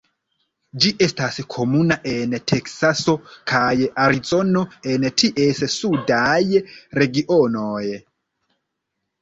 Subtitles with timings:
[0.83, 3.15] Ĝi estas komuna en Teksaso
[3.51, 3.69] kaj
[4.05, 4.63] Arizono
[4.95, 6.43] en ties sudaj
[7.03, 7.87] regionoj.